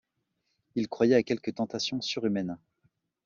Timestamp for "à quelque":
1.13-1.51